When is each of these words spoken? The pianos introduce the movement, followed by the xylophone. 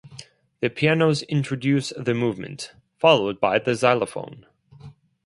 The 0.61 0.71
pianos 0.71 1.21
introduce 1.21 1.93
the 1.95 2.15
movement, 2.15 2.71
followed 2.97 3.39
by 3.39 3.59
the 3.59 3.75
xylophone. 3.75 4.47